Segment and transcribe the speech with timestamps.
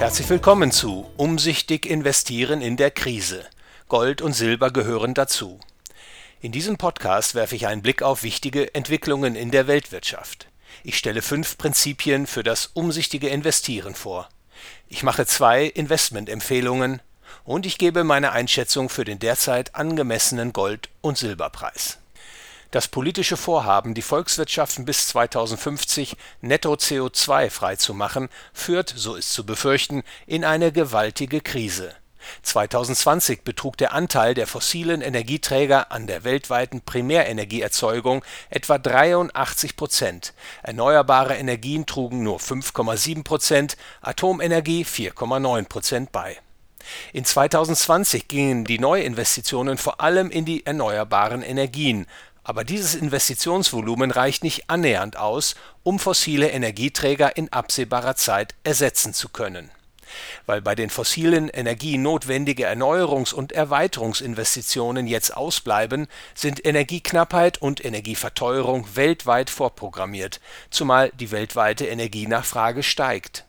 [0.00, 3.44] Herzlich willkommen zu Umsichtig investieren in der Krise.
[3.86, 5.60] Gold und Silber gehören dazu.
[6.40, 10.48] In diesem Podcast werfe ich einen Blick auf wichtige Entwicklungen in der Weltwirtschaft.
[10.84, 14.30] Ich stelle fünf Prinzipien für das umsichtige Investieren vor.
[14.88, 17.02] Ich mache zwei Investmentempfehlungen
[17.44, 21.98] und ich gebe meine Einschätzung für den derzeit angemessenen Gold- und Silberpreis.
[22.70, 29.32] Das politische Vorhaben, die Volkswirtschaften bis 2050 netto CO2 frei zu machen, führt, so ist
[29.32, 31.92] zu befürchten, in eine gewaltige Krise.
[32.42, 40.32] 2020 betrug der Anteil der fossilen Energieträger an der weltweiten Primärenergieerzeugung etwa 83 Prozent,
[40.62, 46.36] erneuerbare Energien trugen nur 5,7 Prozent, Atomenergie 4,9 Prozent bei.
[47.12, 52.06] In 2020 gingen die Neuinvestitionen vor allem in die erneuerbaren Energien,
[52.50, 55.54] aber dieses Investitionsvolumen reicht nicht annähernd aus,
[55.84, 59.70] um fossile Energieträger in absehbarer Zeit ersetzen zu können.
[60.46, 68.96] Weil bei den fossilen Energien notwendige Erneuerungs und Erweiterungsinvestitionen jetzt ausbleiben, sind Energieknappheit und Energieverteuerung
[68.96, 73.44] weltweit vorprogrammiert, zumal die weltweite Energienachfrage steigt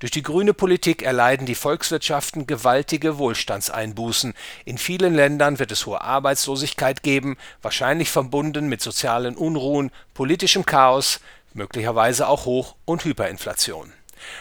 [0.00, 4.34] durch die grüne Politik erleiden die Volkswirtschaften gewaltige Wohlstandseinbußen.
[4.64, 11.20] In vielen Ländern wird es hohe Arbeitslosigkeit geben, wahrscheinlich verbunden mit sozialen Unruhen, politischem Chaos,
[11.54, 13.92] möglicherweise auch Hoch- und Hyperinflation.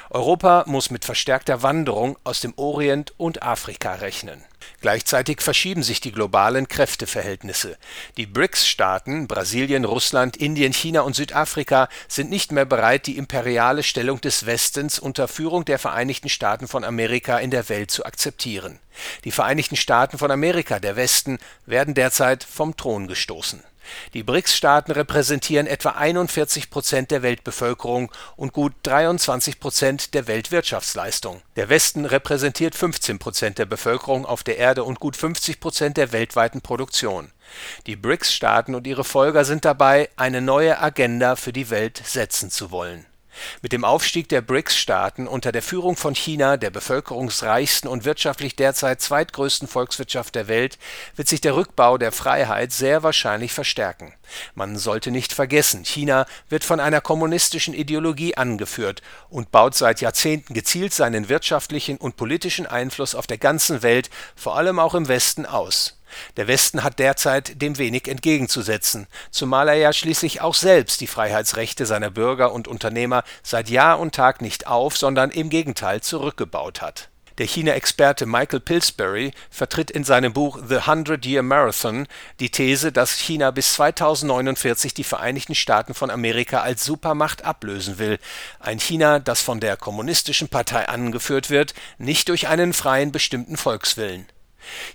[0.10, 4.44] Europa muss mit verstärkter Wanderung aus dem Orient und Afrika rechnen
[4.86, 7.76] Gleichzeitig verschieben sich die globalen Kräfteverhältnisse.
[8.18, 14.22] Die BRICS-Staaten Brasilien, Russland, Indien, China und Südafrika sind nicht mehr bereit, die imperiale Stellung
[14.22, 18.78] des Westens unter Führung der Vereinigten Staaten von Amerika in der Welt zu akzeptieren.
[19.24, 23.64] Die Vereinigten Staaten von Amerika, der Westen, werden derzeit vom Thron gestoßen
[24.14, 31.42] die BRICS-Staaten repräsentieren etwa 41 Prozent der Weltbevölkerung und gut 23 Prozent der Weltwirtschaftsleistung.
[31.56, 36.12] Der Westen repräsentiert 15 Prozent der Bevölkerung auf der Erde und gut 50 Prozent der
[36.12, 37.32] weltweiten Produktion.
[37.88, 42.72] Die BRICS-Staaten und ihre Folger sind dabei, eine neue Agenda für die Welt setzen zu
[42.72, 43.06] wollen
[43.62, 49.02] mit dem Aufstieg der BRICS-Staaten unter der Führung von China, der bevölkerungsreichsten und wirtschaftlich derzeit
[49.02, 50.78] zweitgrößten Volkswirtschaft der Welt,
[51.16, 54.14] wird sich der Rückbau der Freiheit sehr wahrscheinlich verstärken.
[54.54, 60.54] Man sollte nicht vergessen, China wird von einer kommunistischen Ideologie angeführt und baut seit Jahrzehnten
[60.54, 65.46] gezielt seinen wirtschaftlichen und politischen Einfluss auf der ganzen Welt, vor allem auch im Westen,
[65.46, 65.95] aus
[66.38, 71.86] der Westen hat derzeit dem wenig entgegenzusetzen, zumal er ja schließlich auch selbst die Freiheitsrechte
[71.86, 77.10] seiner Bürger und Unternehmer seit Jahr und Tag nicht auf, sondern im Gegenteil zurückgebaut hat.
[77.38, 82.08] Der China-Experte Michael Pillsbury vertritt in seinem Buch The Hundred Year Marathon
[82.40, 88.20] die These, dass China bis 2049 die Vereinigten Staaten von Amerika als Supermacht ablösen will,
[88.62, 94.28] ein China, das von der Kommunistischen Partei angeführt wird, nicht durch einen freien bestimmten Volkswillen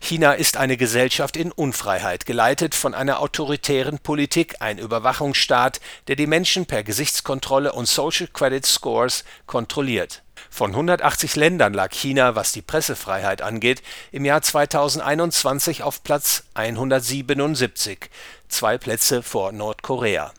[0.01, 6.27] China ist eine Gesellschaft in Unfreiheit, geleitet von einer autoritären Politik, ein Überwachungsstaat, der die
[6.27, 10.23] Menschen per Gesichtskontrolle und Social Credit Scores kontrolliert.
[10.49, 18.11] Von 180 Ländern lag China, was die Pressefreiheit angeht, im Jahr 2021 auf Platz 177,
[18.49, 20.33] zwei Plätze vor Nordkorea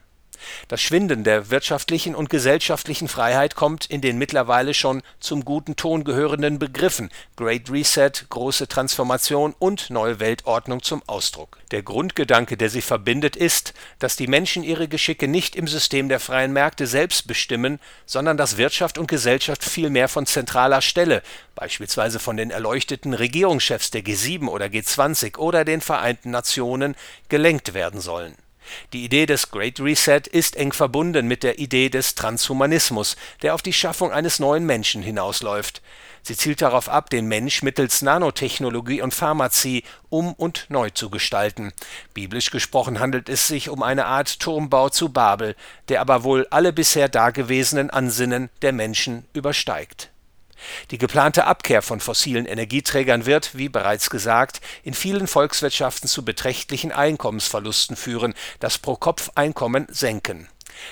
[0.68, 6.03] das Schwinden der wirtschaftlichen und gesellschaftlichen Freiheit kommt in den mittlerweile schon zum guten Ton
[6.03, 11.57] gehörenden Begriffen Great Reset, große Transformation und neue Weltordnung zum Ausdruck.
[11.72, 16.19] Der Grundgedanke, der sie verbindet, ist, dass die Menschen ihre Geschicke nicht im System der
[16.19, 21.22] freien Märkte selbst bestimmen, sondern dass Wirtschaft und Gesellschaft vielmehr von zentraler Stelle,
[21.56, 26.96] beispielsweise von den erleuchteten Regierungschefs der G7 oder G20 oder den Vereinten Nationen,
[27.30, 28.35] gelenkt werden sollen
[28.93, 33.61] die Idee des Great Reset ist eng verbunden mit der Idee des Transhumanismus, der auf
[33.61, 35.81] die Schaffung eines neuen Menschen hinausläuft.
[36.23, 41.73] Sie zielt darauf ab, den Mensch mittels Nanotechnologie und Pharmazie um und neu zu gestalten.
[42.13, 45.56] Biblisch gesprochen handelt es sich um eine Art Turmbau zu Babel,
[45.89, 50.11] der aber wohl alle bisher dagewesenen Ansinnen der Menschen übersteigt
[50.92, 56.92] die geplante Abkehr von fossilen Energieträgern wird, wie bereits gesagt, in vielen Volkswirtschaften zu beträchtlichen
[56.92, 60.48] Einkommensverlusten führen, das Pro-Kopf-Einkommen senken.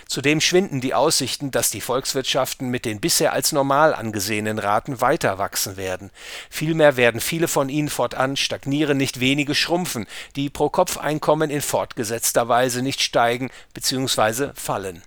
[0.07, 5.38] Zudem schwinden die Aussichten, dass die Volkswirtschaften mit den bisher als normal angesehenen Raten weiter
[5.38, 6.12] wachsen werden.
[6.50, 12.81] Vielmehr werden viele von ihnen fortan stagnieren, nicht wenige schrumpfen, die Pro-Kopf-Einkommen in fortgesetzter Weise
[12.81, 14.51] nicht steigen bzw.
[14.54, 15.04] fallen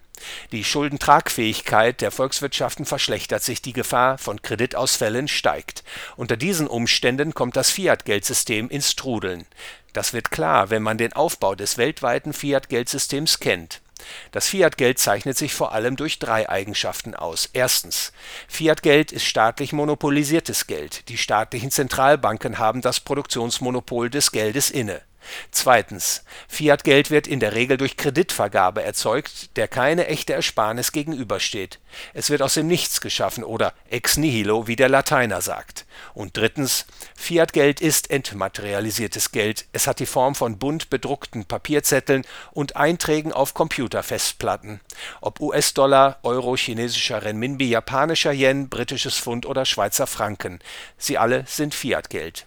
[0.52, 5.84] die Schuldentragfähigkeit der Volkswirtschaften verschlechtert sich, die Gefahr von Kreditausfällen steigt.
[6.16, 9.46] Unter diesen Umständen kommt das Fiat-Geldsystem ins Trudeln.
[9.92, 13.82] Das wird klar, wenn man den Aufbau des weltweiten Fiat-Geldsystems kennt
[14.32, 17.48] Das Fiat-Geld zeichnet sich vor allem durch drei Eigenschaften aus.
[17.52, 18.12] Erstens.
[18.48, 21.08] Fiat-Geld ist staatlich monopolisiertes Geld.
[21.08, 25.02] Die staatlichen Zentralbanken haben das Produktionsmonopol des Geldes inne.
[25.50, 26.24] Zweitens.
[26.48, 31.78] Fiat-Geld wird in der Regel durch Kreditvergabe erzeugt, der keine echte Ersparnis gegenübersteht.
[32.14, 35.86] Es wird aus dem Nichts geschaffen oder ex nihilo, wie der Lateiner sagt.
[36.14, 36.86] Und drittens.
[37.16, 39.66] Fiat-Geld ist entmaterialisiertes Geld.
[39.72, 44.80] Es hat die Form von bunt bedruckten Papierzetteln und Einträgen auf Computerfestplatten.
[45.20, 50.58] Ob US-Dollar, Euro, chinesischer Renminbi, japanischer Yen, britisches Pfund oder Schweizer Franken.
[50.98, 52.46] Sie alle sind Fiat-Geld.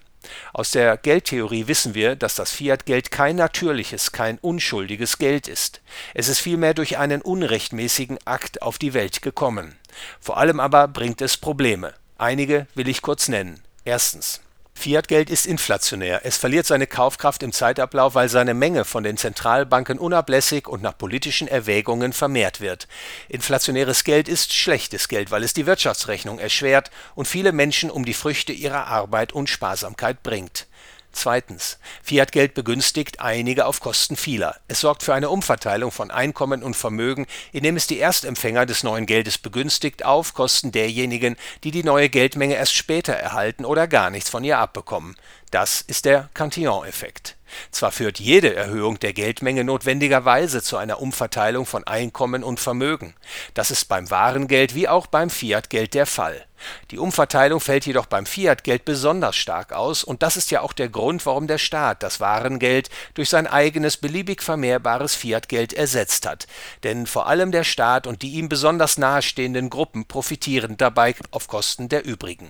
[0.54, 5.82] Aus der Geldtheorie wissen wir, dass das Fiat-Geld kein natürliches, kein unschuldiges Geld ist.
[6.14, 9.76] Es ist vielmehr durch einen unrechtmäßigen Akt auf die Welt gekommen.
[10.20, 11.94] Vor allem aber bringt es Probleme.
[12.18, 13.62] Einige will ich kurz nennen.
[13.84, 14.42] Erstens
[14.78, 16.22] Fiat-Geld ist inflationär.
[16.26, 20.98] Es verliert seine Kaufkraft im Zeitablauf, weil seine Menge von den Zentralbanken unablässig und nach
[20.98, 22.88] politischen Erwägungen vermehrt wird.
[23.30, 28.14] Inflationäres Geld ist schlechtes Geld, weil es die Wirtschaftsrechnung erschwert und viele Menschen um die
[28.14, 30.68] Früchte ihrer Arbeit und Sparsamkeit bringt.
[31.16, 31.80] Zweitens.
[32.04, 34.58] Fiat-Geld begünstigt einige auf Kosten vieler.
[34.68, 39.06] Es sorgt für eine Umverteilung von Einkommen und Vermögen, indem es die Erstempfänger des neuen
[39.06, 44.30] Geldes begünstigt auf Kosten derjenigen, die die neue Geldmenge erst später erhalten oder gar nichts
[44.30, 45.16] von ihr abbekommen.
[45.52, 47.38] Das ist der Cantillon-Effekt.
[47.72, 53.16] Zwar führt jede Erhöhung der Geldmenge notwendigerweise zu einer Umverteilung von Einkommen und Vermögen.
[53.54, 56.46] Das ist beim Warengeld wie auch beim Fiat-Geld der Fall.
[56.92, 60.90] Die Umverteilung fällt jedoch beim Fiat-Geld besonders stark aus, und das ist ja auch der
[60.90, 66.48] Grund, warum der Staat das Warengeld durch sein eigenes beliebig vermehrbares Fiat-Geld ersetzt hat.
[66.84, 71.90] Denn vor allem der Staat und die ihm besonders nahestehenden Gruppen profitieren dabei auf Kosten
[71.90, 72.50] der übrigen.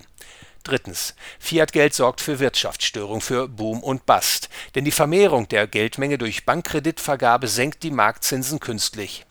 [0.66, 1.14] Drittens.
[1.38, 4.48] Fiat-Geld sorgt für Wirtschaftsstörung, für Boom und Bust.
[4.74, 9.24] Denn die Vermehrung der Geldmenge durch Bankkreditvergabe senkt die Marktzinsen künstlich.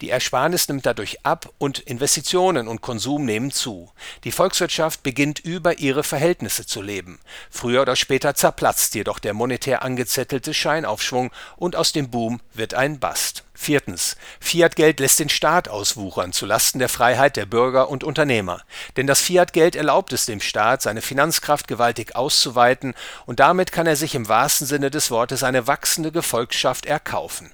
[0.00, 3.90] Die Ersparnis nimmt dadurch ab und Investitionen und Konsum nehmen zu.
[4.22, 7.18] Die Volkswirtschaft beginnt über ihre Verhältnisse zu leben.
[7.50, 13.00] Früher oder später zerplatzt jedoch der monetär angezettelte Scheinaufschwung und aus dem Boom wird ein
[13.00, 13.45] Bust.
[13.56, 14.16] Viertens.
[14.38, 18.62] Fiat-Geld lässt den Staat auswuchern zu Lasten der Freiheit der Bürger und Unternehmer.
[18.96, 22.94] Denn das Fiat-Geld erlaubt es dem Staat, seine Finanzkraft gewaltig auszuweiten,
[23.24, 27.50] und damit kann er sich im wahrsten Sinne des Wortes eine wachsende Gefolgschaft erkaufen.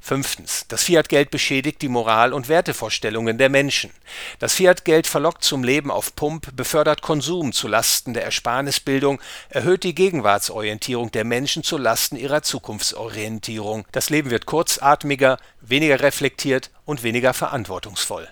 [0.00, 0.66] Fünftens.
[0.68, 3.90] Das Fiat-Geld beschädigt die Moral- und Wertevorstellungen der Menschen.
[4.38, 9.18] Das Fiat-Geld verlockt zum Leben auf Pump, befördert Konsum zu Lasten der Ersparnisbildung,
[9.48, 13.86] erhöht die Gegenwartsorientierung der Menschen zu Lasten ihrer Zukunftsorientierung.
[13.92, 18.28] Das Leben wird kurzatmiger, weniger reflektiert und weniger verantwortungsvoll.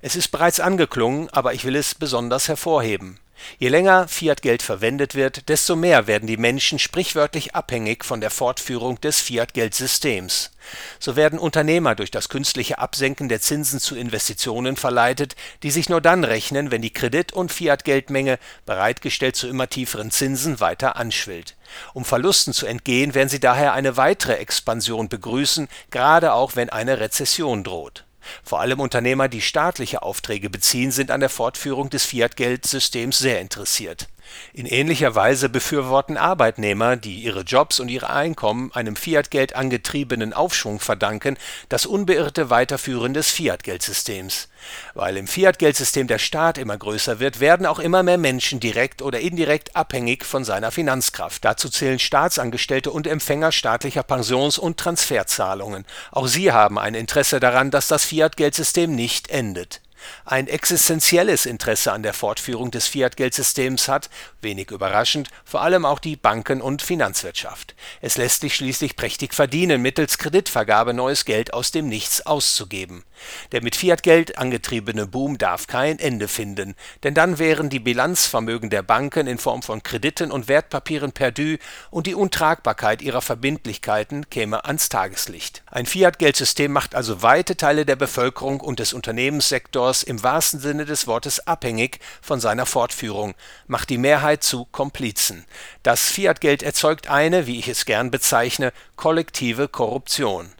[0.00, 3.18] Es ist bereits angeklungen, aber ich will es besonders hervorheben.
[3.58, 9.00] Je länger Fiat-Geld verwendet wird, desto mehr werden die Menschen sprichwörtlich abhängig von der Fortführung
[9.00, 10.50] des Fiat-Geldsystems.
[10.98, 16.00] So werden Unternehmer durch das künstliche Absenken der Zinsen zu Investitionen verleitet, die sich nur
[16.00, 21.56] dann rechnen, wenn die Kredit- und Fiat-Geldmenge, bereitgestellt zu immer tieferen Zinsen, weiter anschwillt.
[21.92, 27.00] Um Verlusten zu entgehen, werden sie daher eine weitere Expansion begrüßen, gerade auch wenn eine
[27.00, 28.04] Rezession droht
[28.42, 34.08] vor allem Unternehmer, die staatliche Aufträge beziehen, sind an der Fortführung des Fiat-Geldsystems sehr interessiert
[34.52, 40.80] in ähnlicher Weise befürworten Arbeitnehmer, die ihre Jobs und ihre Einkommen einem Fiat-Geld angetriebenen Aufschwung
[40.80, 41.36] verdanken,
[41.68, 44.48] das unbeirrte Weiterführen des Fiat-Geldsystems.
[44.94, 49.20] Weil im Fiat-Geldsystem der Staat immer größer wird, werden auch immer mehr Menschen direkt oder
[49.20, 51.44] indirekt abhängig von seiner Finanzkraft.
[51.44, 55.84] Dazu zählen Staatsangestellte und Empfänger staatlicher Pensions- und Transferzahlungen.
[56.10, 59.80] Auch sie haben ein Interesse daran, dass das Fiat-Geldsystem nicht endet
[60.24, 66.16] ein existenzielles Interesse an der Fortführung des Fiat-Geldsystems hat, wenig überraschend, vor allem auch die
[66.16, 67.74] Banken- und Finanzwirtschaft.
[68.00, 73.04] Es lässt sich schließlich prächtig verdienen, mittels Kreditvergabe neues Geld aus dem Nichts auszugeben.
[73.52, 78.82] Der mit Fiat-Geld angetriebene Boom darf kein Ende finden, denn dann wären die Bilanzvermögen der
[78.82, 81.56] Banken in Form von Krediten und Wertpapieren perdu
[81.90, 85.62] und die Untragbarkeit ihrer Verbindlichkeiten käme ans Tageslicht.
[85.66, 90.84] Ein Fiat-Geldsystem macht also weite Teile der Bevölkerung und des Unternehmenssektors Autors im wahrsten Sinne
[90.84, 93.34] des Wortes abhängig von seiner Fortführung,
[93.68, 95.44] macht die Mehrheit zu Komplizen.
[95.84, 100.50] Das Fiat-Geld erzeugt eine, wie ich es gern bezeichne, kollektive Korruption.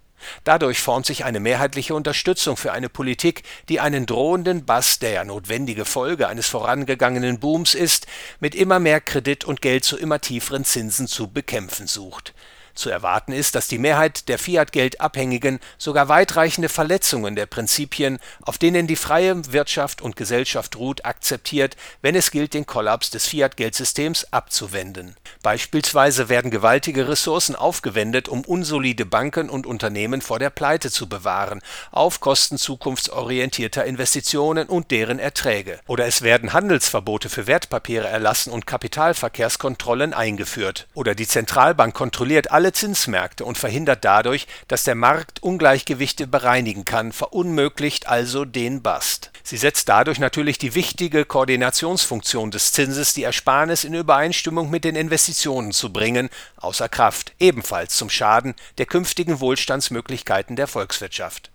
[0.45, 5.25] Dadurch formt sich eine mehrheitliche Unterstützung für eine Politik, die einen drohenden Bass, der ja
[5.25, 8.07] notwendige Folge eines vorangegangenen Booms ist,
[8.41, 12.33] mit immer mehr Kredit und Geld zu immer tieferen Zinsen zu bekämpfen sucht.
[12.75, 18.87] Zu erwarten ist, dass die Mehrheit der Fiat-Geld-Abhängigen sogar weitreichende Verletzungen der Prinzipien, auf denen
[18.87, 25.15] die freie Wirtschaft und Gesellschaft ruht, akzeptiert, wenn es gilt, den Kollaps des Fiat-Geldsystems abzuwenden.
[25.43, 31.61] Beispielsweise werden gewaltige Ressourcen aufgewendet, um unsolide Banken und Unternehmen vor der Pleite zu bewahren,
[31.93, 35.79] auf Kosten zukunftsorientierter Investitionen und deren Erträge.
[35.87, 40.89] Oder es werden Handelsverbote für Wertpapiere erlassen und Kapitalverkehrskontrollen eingeführt.
[40.95, 47.13] Oder die Zentralbank kontrolliert alle Zinsmärkte und verhindert dadurch, dass der Markt Ungleichgewichte bereinigen kann,
[47.13, 49.31] verunmöglicht also den Bust.
[49.43, 54.97] Sie setzt dadurch natürlich die wichtige Koordinationsfunktion des Zinses, die Ersparnis in Übereinstimmung mit den
[54.97, 61.51] Investitionen zu bringen, außer Kraft, ebenfalls zum Schaden der künftigen Wohlstandsmöglichkeiten der Volkswirtschaft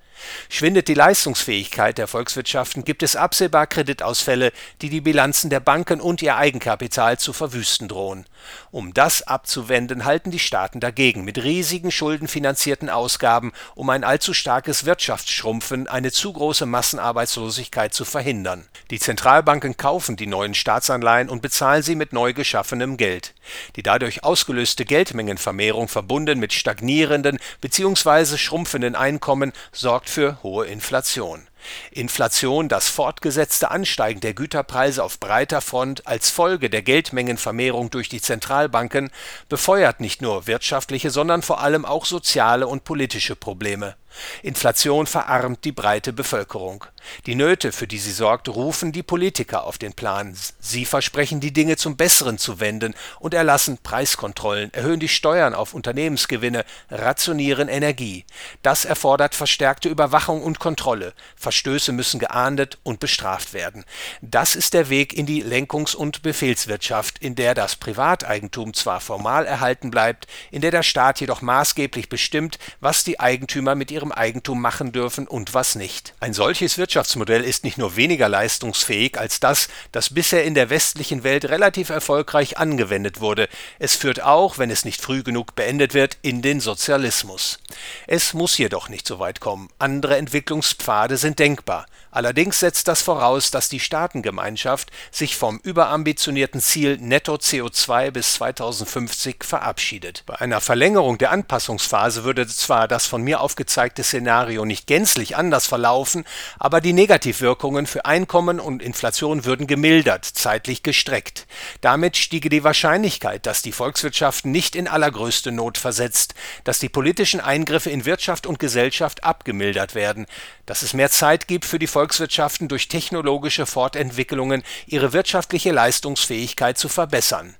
[0.49, 6.21] Schwindet die Leistungsfähigkeit der Volkswirtschaften, gibt es absehbar Kreditausfälle, die die Bilanzen der Banken und
[6.21, 8.25] ihr Eigenkapital zu verwüsten drohen.
[8.71, 14.85] Um das abzuwenden, halten die Staaten dagegen mit riesigen schuldenfinanzierten Ausgaben, um ein allzu starkes
[14.85, 18.65] Wirtschaftsschrumpfen, eine zu große Massenarbeitslosigkeit zu verhindern.
[18.91, 23.33] Die Zentralbanken kaufen die neuen Staatsanleihen und bezahlen sie mit neu geschaffenem Geld.
[23.75, 28.37] Die dadurch ausgelöste Geldmengenvermehrung verbunden mit stagnierenden bzw.
[28.37, 31.47] schrumpfenden Einkommen sorgt für hohe Inflation.
[31.91, 38.21] Inflation, das fortgesetzte Ansteigen der Güterpreise auf breiter Front als Folge der Geldmengenvermehrung durch die
[38.21, 39.11] Zentralbanken,
[39.47, 43.95] befeuert nicht nur wirtschaftliche, sondern vor allem auch soziale und politische Probleme
[44.43, 46.85] Inflation verarmt die breite Bevölkerung.
[47.25, 50.35] Die Nöte, für die sie sorgt, rufen die Politiker auf den Plan.
[50.59, 55.73] Sie versprechen, die Dinge zum Besseren zu wenden und erlassen Preiskontrollen, erhöhen die Steuern auf
[55.73, 58.25] Unternehmensgewinne, rationieren Energie.
[58.61, 61.13] Das erfordert verstärkte Überwachung und Kontrolle.
[61.35, 63.85] Verstöße müssen geahndet und bestraft werden.
[64.21, 69.45] Das ist der Weg in die Lenkungs- und Befehlswirtschaft, in der das Privateigentum zwar formal
[69.45, 74.11] erhalten bleibt, in der der Staat jedoch maßgeblich bestimmt, was die Eigentümer mit ihrem ihrem
[74.13, 76.13] Eigentum machen dürfen und was nicht.
[76.21, 81.25] Ein solches Wirtschaftsmodell ist nicht nur weniger leistungsfähig als das, das bisher in der westlichen
[81.25, 83.49] Welt relativ erfolgreich angewendet wurde.
[83.77, 87.59] Es führt auch, wenn es nicht früh genug beendet wird, in den Sozialismus.
[88.07, 89.67] Es muss jedoch nicht so weit kommen.
[89.79, 91.85] Andere Entwicklungspfade sind denkbar.
[92.11, 99.43] Allerdings setzt das voraus, dass die Staatengemeinschaft sich vom überambitionierten Ziel Netto CO2 bis 2050
[99.43, 100.23] verabschiedet.
[100.25, 105.67] Bei einer Verlängerung der Anpassungsphase würde zwar das von mir aufgezeigte Szenario nicht gänzlich anders
[105.67, 106.25] verlaufen,
[106.57, 111.45] aber die Negativwirkungen für Einkommen und Inflation würden gemildert, zeitlich gestreckt.
[111.81, 117.39] Damit stiege die Wahrscheinlichkeit, dass die Volkswirtschaften nicht in allergrößte Not versetzt, dass die politischen
[117.39, 120.25] Eingriffe in Wirtschaft und Gesellschaft abgemildert werden,
[120.65, 126.87] dass es mehr Zeit gibt für die Volkswirtschaften durch technologische Fortentwicklungen ihre wirtschaftliche Leistungsfähigkeit zu
[126.87, 127.57] verbessern.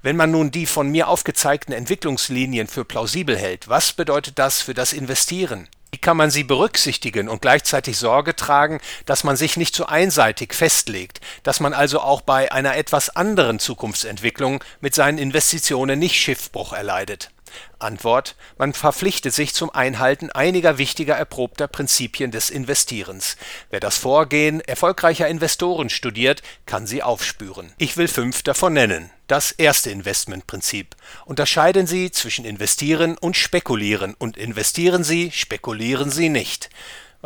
[0.00, 4.72] Wenn man nun die von mir aufgezeigten Entwicklungslinien für plausibel hält, was bedeutet das für
[4.72, 5.68] das Investieren?
[5.92, 10.54] Wie kann man sie berücksichtigen und gleichzeitig Sorge tragen, dass man sich nicht zu einseitig
[10.54, 16.72] festlegt, dass man also auch bei einer etwas anderen Zukunftsentwicklung mit seinen Investitionen nicht Schiffbruch
[16.72, 17.30] erleidet?
[17.78, 23.36] Antwort: Man verpflichtet sich zum Einhalten einiger wichtiger erprobter Prinzipien des Investierens.
[23.70, 27.72] Wer das Vorgehen erfolgreicher Investoren studiert, kann sie aufspüren.
[27.78, 29.10] Ich will fünf davon nennen.
[29.26, 36.70] Das erste Investmentprinzip: Unterscheiden Sie zwischen Investieren und Spekulieren und investieren Sie, spekulieren Sie nicht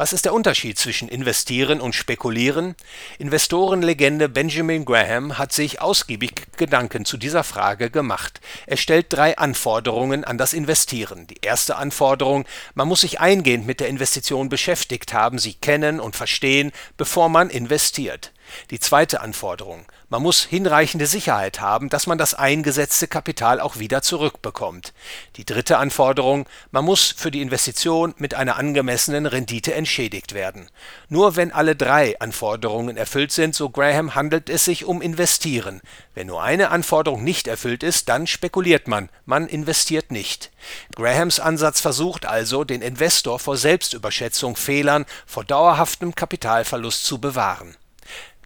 [0.01, 2.75] was ist der Unterschied zwischen Investieren und Spekulieren?
[3.19, 8.41] Investorenlegende Benjamin Graham hat sich ausgiebig Gedanken zu dieser Frage gemacht.
[8.65, 11.27] Er stellt drei Anforderungen an das Investieren.
[11.27, 16.17] Die erste Anforderung, man muss sich eingehend mit der Investition beschäftigt haben, sie kennen und
[16.17, 18.33] verstehen, bevor man investiert.
[18.71, 24.03] Die zweite Anforderung: Man muss hinreichende Sicherheit haben, dass man das eingesetzte Kapital auch wieder
[24.03, 24.93] zurückbekommt.
[25.37, 30.69] Die dritte Anforderung: Man muss für die Investition mit einer angemessenen Rendite entschädigt werden.
[31.09, 35.81] Nur wenn alle drei Anforderungen erfüllt sind, so Graham, handelt es sich um Investieren.
[36.15, 40.51] Wenn nur eine Anforderung nicht erfüllt ist, dann spekuliert man, man investiert nicht.
[40.95, 47.77] Grahams Ansatz versucht also, den Investor vor Selbstüberschätzung, Fehlern, vor dauerhaftem Kapitalverlust zu bewahren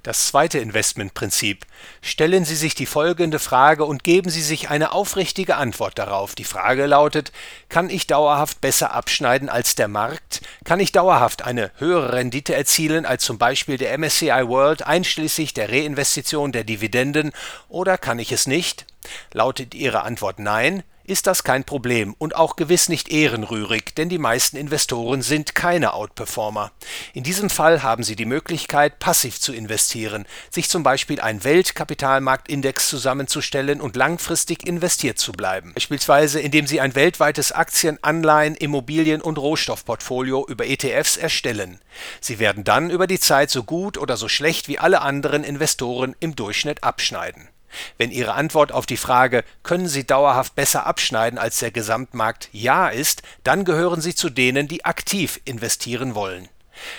[0.05, 1.67] das zweite Investmentprinzip.
[2.01, 6.35] Stellen Sie sich die folgende Frage und geben Sie sich eine aufrichtige Antwort darauf.
[6.35, 7.33] Die Frage lautet,
[7.69, 10.43] kann ich dauerhaft besser abschneiden als der Markt?
[10.65, 15.71] Kann ich dauerhaft eine höhere Rendite erzielen als zum Beispiel der MSCI World einschließlich der
[15.71, 17.33] Reinvestition der Dividenden
[17.69, 18.87] oder kann ich es nicht?
[19.33, 24.19] Lautet Ihre Antwort Nein, ist das kein Problem und auch gewiss nicht ehrenrührig, denn die
[24.19, 26.73] meisten Investoren sind keine Outperformer.
[27.13, 32.89] In diesem Fall haben Sie die Möglichkeit, passiv zu investieren, sich zum Beispiel einen Weltkapitalmarktindex
[32.89, 35.73] zusammenzustellen und langfristig investiert zu bleiben.
[35.75, 41.81] Beispielsweise indem Sie ein weltweites Aktien-, Anleihen-, Immobilien- und Rohstoffportfolio über ETFs erstellen.
[42.21, 46.17] Sie werden dann über die Zeit so gut oder so schlecht wie alle anderen Investoren
[46.21, 47.49] im Durchschnitt abschneiden.
[47.99, 52.89] Wenn Ihre Antwort auf die Frage Können Sie dauerhaft besser abschneiden als der Gesamtmarkt Ja
[52.89, 56.49] ist, dann gehören Sie zu denen, die aktiv investieren wollen.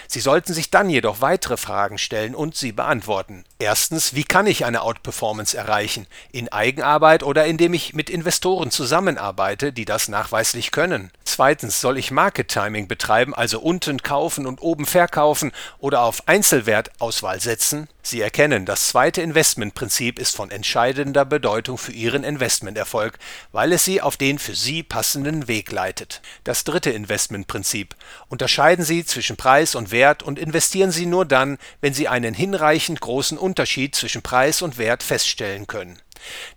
[0.07, 3.43] Sie sollten sich dann jedoch weitere Fragen stellen und sie beantworten.
[3.59, 6.07] Erstens, wie kann ich eine Outperformance erreichen?
[6.31, 11.11] In Eigenarbeit oder indem ich mit Investoren zusammenarbeite, die das nachweislich können?
[11.23, 17.41] Zweitens, soll ich Market Timing betreiben, also unten kaufen und oben verkaufen oder auf Einzelwertauswahl
[17.41, 17.87] setzen?
[18.07, 23.17] Sie erkennen, das zweite Investmentprinzip ist von entscheidender Bedeutung für Ihren Investmenterfolg,
[23.51, 26.21] weil es Sie auf den für Sie passenden Weg leitet.
[26.43, 27.95] Das dritte Investmentprinzip.
[28.29, 33.01] Unterscheiden Sie zwischen Preis und Wert und investieren Sie nur dann, wenn Sie einen hinreichend
[33.01, 35.99] großen Unterschied zwischen Preis und Wert feststellen können.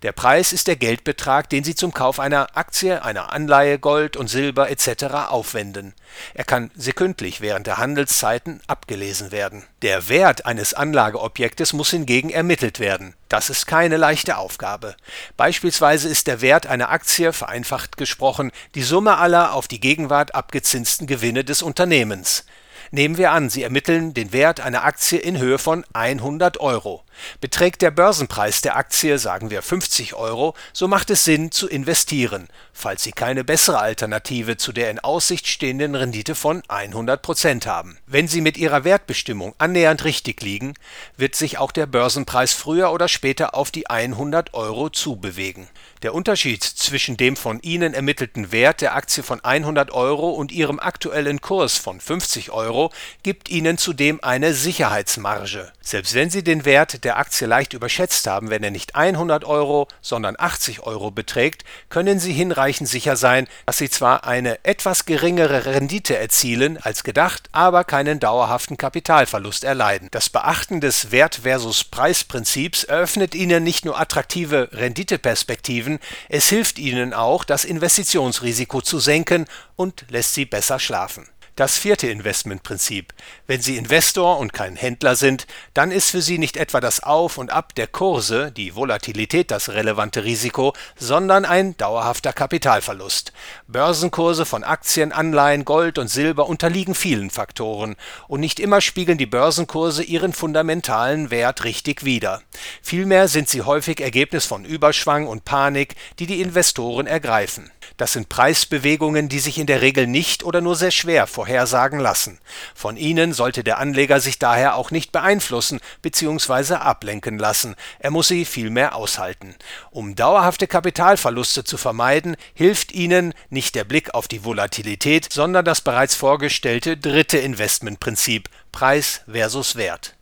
[0.01, 4.27] Der Preis ist der Geldbetrag, den Sie zum Kauf einer Aktie, einer Anleihe, Gold und
[4.27, 5.03] Silber etc.
[5.29, 5.93] aufwenden.
[6.33, 9.63] Er kann sekündlich während der Handelszeiten abgelesen werden.
[9.81, 13.15] Der Wert eines Anlageobjektes muss hingegen ermittelt werden.
[13.27, 14.95] Das ist keine leichte Aufgabe.
[15.37, 21.05] Beispielsweise ist der Wert einer Aktie, vereinfacht gesprochen, die Summe aller auf die Gegenwart abgezinsten
[21.05, 22.45] Gewinne des Unternehmens.
[22.91, 27.03] Nehmen wir an, Sie ermitteln den Wert einer Aktie in Höhe von 100 Euro.
[27.41, 32.47] Beträgt der Börsenpreis der Aktie, sagen wir 50 Euro, so macht es Sinn zu investieren,
[32.73, 37.97] falls Sie keine bessere Alternative zu der in Aussicht stehenden Rendite von 100 Prozent haben.
[38.05, 40.73] Wenn Sie mit Ihrer Wertbestimmung annähernd richtig liegen,
[41.17, 45.67] wird sich auch der Börsenpreis früher oder später auf die 100 Euro zubewegen.
[46.01, 50.79] Der Unterschied zwischen dem von Ihnen ermittelten Wert der Aktie von 100 Euro und Ihrem
[50.79, 55.71] aktuellen Kurs von 50 Euro gibt Ihnen zudem eine Sicherheitsmarge.
[55.81, 59.87] Selbst wenn Sie den Wert der Aktie leicht überschätzt haben, wenn er nicht 100 Euro,
[60.01, 65.65] sondern 80 Euro beträgt, können Sie hinreichend sicher sein, dass Sie zwar eine etwas geringere
[65.65, 70.09] Rendite erzielen als gedacht, aber keinen dauerhaften Kapitalverlust erleiden.
[70.11, 75.99] Das Beachten des Wert versus Preisprinzips eröffnet Ihnen nicht nur attraktive Renditeperspektiven,
[76.29, 81.27] es hilft Ihnen auch, das Investitionsrisiko zu senken und lässt Sie besser schlafen.
[81.59, 83.13] Das vierte Investmentprinzip.
[83.45, 87.37] Wenn Sie Investor und kein Händler sind, dann ist für Sie nicht etwa das Auf
[87.37, 93.33] und Ab der Kurse, die Volatilität das relevante Risiko, sondern ein dauerhafter Kapitalverlust.
[93.67, 97.97] Börsenkurse von Aktien, Anleihen, Gold und Silber unterliegen vielen Faktoren
[98.29, 102.41] und nicht immer spiegeln die Börsenkurse ihren fundamentalen Wert richtig wider.
[102.81, 107.69] Vielmehr sind sie häufig Ergebnis von Überschwang und Panik, die die Investoren ergreifen.
[107.97, 112.39] Das sind Preisbewegungen, die sich in der Regel nicht oder nur sehr schwer vorhersagen lassen.
[112.75, 116.75] Von ihnen sollte der Anleger sich daher auch nicht beeinflussen bzw.
[116.75, 119.55] ablenken lassen, er muss sie vielmehr aushalten.
[119.91, 125.81] Um dauerhafte Kapitalverluste zu vermeiden, hilft ihnen nicht der Blick auf die Volatilität, sondern das
[125.81, 130.15] bereits vorgestellte dritte Investmentprinzip Preis versus Wert.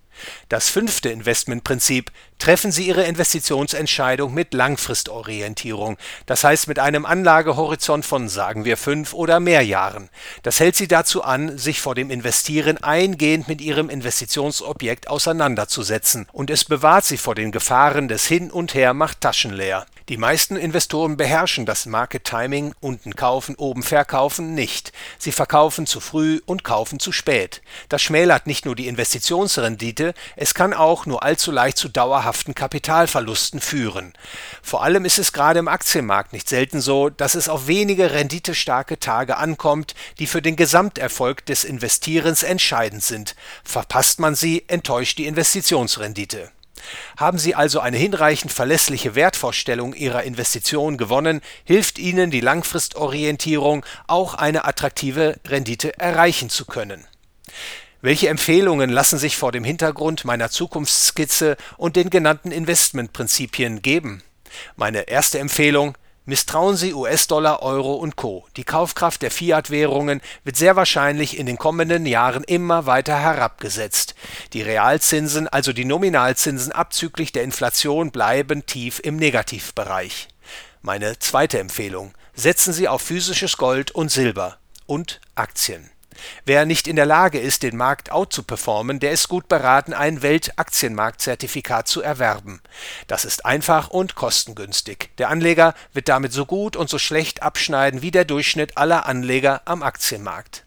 [0.50, 8.30] Das fünfte Investmentprinzip treffen Sie Ihre Investitionsentscheidung mit Langfristorientierung, das heißt mit einem Anlagehorizont von
[8.30, 10.10] sagen wir fünf oder mehr Jahren.
[10.44, 16.50] Das hält Sie dazu an, sich vor dem Investieren eingehend mit Ihrem Investitionsobjekt auseinanderzusetzen und
[16.50, 19.86] es bewahrt Sie vor den Gefahren des Hin und Her macht Taschen leer.
[20.10, 24.94] Die meisten Investoren beherrschen das Market Timing unten kaufen, oben verkaufen nicht.
[25.18, 27.62] Sie verkaufen zu früh und kaufen zu spät.
[27.90, 33.60] Das schmälert nicht nur die Investitionsrendite, es kann auch nur allzu leicht zu dauerhaften Kapitalverlusten
[33.60, 34.14] führen.
[34.62, 39.00] Vor allem ist es gerade im Aktienmarkt nicht selten so, dass es auf wenige renditestarke
[39.00, 43.36] Tage ankommt, die für den Gesamterfolg des Investierens entscheidend sind.
[43.64, 46.52] Verpasst man sie, enttäuscht die Investitionsrendite.
[47.18, 54.36] Haben Sie also eine hinreichend verlässliche Wertvorstellung Ihrer Investition gewonnen, hilft Ihnen die Langfristorientierung, auch
[54.36, 57.08] eine attraktive Rendite erreichen zu können.
[58.02, 64.24] Welche Empfehlungen lassen sich vor dem Hintergrund meiner Zukunftsskizze und den genannten Investmentprinzipien geben?
[64.76, 65.98] Meine erste Empfehlung
[66.30, 68.46] Misstrauen Sie US-Dollar, Euro und Co.
[68.58, 74.14] Die Kaufkraft der Fiat-Währungen wird sehr wahrscheinlich in den kommenden Jahren immer weiter herabgesetzt.
[74.52, 80.28] Die Realzinsen, also die Nominalzinsen abzüglich der Inflation, bleiben tief im Negativbereich.
[80.82, 82.14] Meine zweite Empfehlung.
[82.34, 85.90] Setzen Sie auf physisches Gold und Silber und Aktien.
[86.46, 89.94] Wer nicht in der Lage ist, den Markt out zu performen, der ist gut beraten,
[89.94, 92.62] ein Weltaktienmarktzertifikat zu erwerben.
[93.08, 95.10] Das ist einfach und kostengünstig.
[95.18, 99.62] Der Anleger wird damit so gut und so schlecht abschneiden wie der Durchschnitt aller Anleger
[99.66, 100.64] am Aktienmarkt.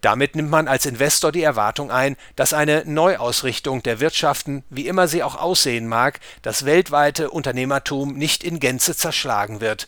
[0.00, 5.06] Damit nimmt man als Investor die Erwartung ein, dass eine Neuausrichtung der Wirtschaften, wie immer
[5.06, 9.86] sie auch aussehen mag, das weltweite Unternehmertum nicht in Gänze zerschlagen wird,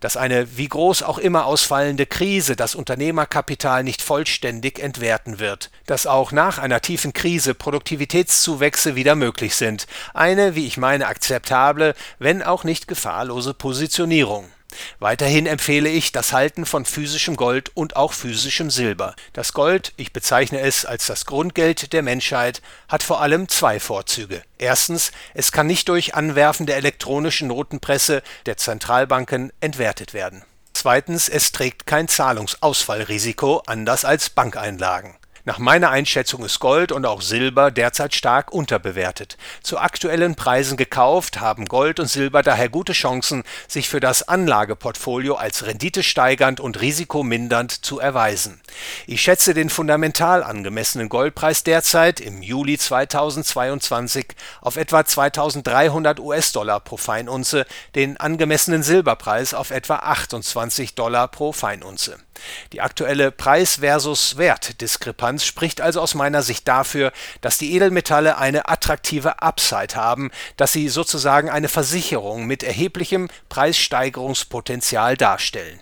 [0.00, 6.06] dass eine wie groß auch immer ausfallende Krise das Unternehmerkapital nicht vollständig entwerten wird, dass
[6.06, 12.42] auch nach einer tiefen Krise Produktivitätszuwächse wieder möglich sind, eine, wie ich meine, akzeptable, wenn
[12.42, 14.50] auch nicht gefahrlose Positionierung.
[14.98, 19.14] Weiterhin empfehle ich das Halten von physischem Gold und auch physischem Silber.
[19.32, 24.42] Das Gold, ich bezeichne es als das Grundgeld der Menschheit, hat vor allem zwei Vorzüge.
[24.58, 30.44] Erstens, es kann nicht durch Anwerfen der elektronischen Notenpresse der Zentralbanken entwertet werden.
[30.72, 35.14] Zweitens, es trägt kein Zahlungsausfallrisiko, anders als Bankeinlagen.
[35.46, 39.36] Nach meiner Einschätzung ist Gold und auch Silber derzeit stark unterbewertet.
[39.62, 45.36] Zu aktuellen Preisen gekauft haben Gold und Silber daher gute Chancen, sich für das Anlageportfolio
[45.36, 48.60] als renditesteigernd und risikomindernd zu erweisen.
[49.06, 54.26] Ich schätze den fundamental angemessenen Goldpreis derzeit im Juli 2022
[54.62, 62.25] auf etwa 2300 US-Dollar pro Feinunze, den angemessenen Silberpreis auf etwa 28 Dollar pro Feinunze.
[62.72, 68.68] Die aktuelle Preis versus Wert-Diskrepanz spricht also aus meiner Sicht dafür, dass die Edelmetalle eine
[68.68, 75.80] attraktive Upside haben, dass sie sozusagen eine Versicherung mit erheblichem Preissteigerungspotenzial darstellen.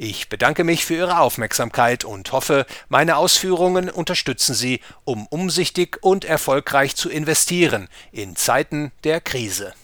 [0.00, 6.24] Ich bedanke mich für Ihre Aufmerksamkeit und hoffe, meine Ausführungen unterstützen Sie, um umsichtig und
[6.24, 9.74] erfolgreich zu investieren in Zeiten der Krise.